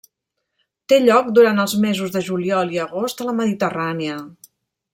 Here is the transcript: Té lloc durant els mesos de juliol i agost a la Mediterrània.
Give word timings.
Té 0.93 0.97
lloc 1.01 1.29
durant 1.39 1.63
els 1.63 1.75
mesos 1.83 2.15
de 2.15 2.23
juliol 2.29 2.73
i 2.77 2.81
agost 2.85 3.23
a 3.25 3.29
la 3.29 3.37
Mediterrània. 3.43 4.17